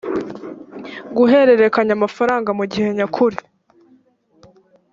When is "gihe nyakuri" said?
2.71-3.37